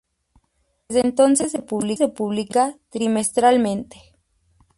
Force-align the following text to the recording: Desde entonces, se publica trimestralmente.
Desde 0.89 1.05
entonces, 1.07 1.51
se 1.51 1.59
publica 1.61 2.73
trimestralmente. 2.89 4.01